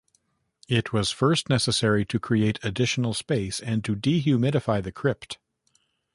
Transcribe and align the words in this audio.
It 0.67 0.91
was 0.91 1.11
first 1.11 1.47
necessary 1.47 2.05
to 2.05 2.19
create 2.19 2.57
additional 2.63 3.13
space 3.13 3.59
and 3.59 3.85
to 3.85 3.95
dehumidify 3.95 4.81
the 4.81 4.91
crypt. 4.91 5.37